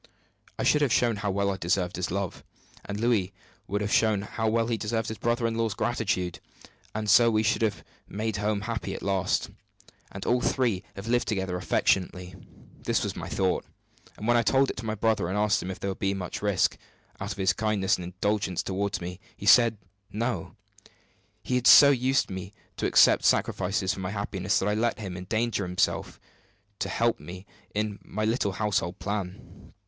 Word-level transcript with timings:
I 0.57 0.63
should 0.63 0.81
have 0.81 0.91
shown 0.91 1.17
how 1.17 1.29
well 1.29 1.51
I 1.51 1.57
deserved 1.57 1.95
his 1.95 2.09
love, 2.09 2.43
and 2.83 2.99
Louis 2.99 3.33
would 3.67 3.81
have 3.81 3.93
shown 3.93 4.23
how 4.23 4.49
well 4.49 4.65
he 4.65 4.75
deserved 4.75 5.09
his 5.09 5.19
brother 5.19 5.45
in 5.45 5.53
law's 5.53 5.75
gratitude; 5.75 6.39
and 6.95 7.07
so 7.07 7.29
we 7.29 7.43
should 7.43 7.61
have 7.61 7.83
made 8.07 8.37
home 8.37 8.61
happy 8.61 8.95
at 8.95 9.03
last, 9.03 9.51
and 10.11 10.25
all 10.25 10.41
three 10.41 10.83
have 10.95 11.07
lived 11.07 11.27
together 11.27 11.55
affectionately. 11.55 12.33
This 12.81 13.03
was 13.03 13.15
my 13.15 13.29
thought; 13.29 13.63
and 14.17 14.27
when 14.27 14.35
I 14.37 14.41
told 14.41 14.71
it 14.71 14.77
to 14.77 14.85
my 14.87 14.95
brother, 14.95 15.27
and 15.27 15.37
asked 15.37 15.61
him 15.61 15.69
if 15.69 15.79
there 15.79 15.91
would 15.91 15.99
be 15.99 16.15
much 16.15 16.41
risk, 16.41 16.79
out 17.19 17.31
of 17.33 17.37
his 17.37 17.53
kindness 17.53 17.97
and 17.97 18.03
indulgence 18.03 18.63
toward 18.63 18.99
me, 19.01 19.19
he 19.37 19.45
said 19.45 19.77
'No.' 20.11 20.55
He 21.43 21.53
had 21.53 21.67
so 21.67 21.91
used 21.91 22.31
me 22.31 22.53
to 22.77 22.87
accept 22.87 23.23
sacrifices 23.23 23.93
for 23.93 23.99
my 23.99 24.09
happiness 24.09 24.57
that 24.57 24.67
I 24.67 24.73
let 24.73 24.97
him 24.97 25.15
endanger 25.15 25.63
himself 25.63 26.19
to 26.79 26.89
help 26.89 27.19
me 27.19 27.45
in 27.75 27.99
my 28.03 28.25
little 28.25 28.53
household 28.53 28.97
plan. 28.97 29.73